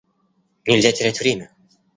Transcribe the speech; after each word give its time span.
Нельзя 0.65 0.91
терять 0.93 1.19
время. 1.21 1.51